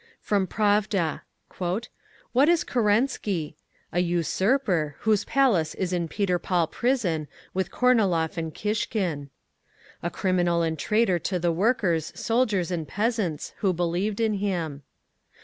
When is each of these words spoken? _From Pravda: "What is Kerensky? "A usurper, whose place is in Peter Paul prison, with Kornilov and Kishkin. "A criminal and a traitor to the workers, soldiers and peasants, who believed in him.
_From 0.19 0.47
Pravda: 0.47 1.21
"What 2.31 2.49
is 2.49 2.63
Kerensky? 2.63 3.53
"A 3.93 3.99
usurper, 3.99 4.95
whose 5.01 5.25
place 5.25 5.75
is 5.75 5.93
in 5.93 6.07
Peter 6.07 6.39
Paul 6.39 6.65
prison, 6.65 7.27
with 7.53 7.69
Kornilov 7.69 8.35
and 8.35 8.51
Kishkin. 8.51 9.29
"A 10.01 10.09
criminal 10.09 10.63
and 10.63 10.73
a 10.75 10.79
traitor 10.81 11.19
to 11.19 11.37
the 11.37 11.51
workers, 11.51 12.11
soldiers 12.15 12.71
and 12.71 12.87
peasants, 12.87 13.53
who 13.57 13.73
believed 13.73 14.19
in 14.19 14.33
him. 14.33 14.81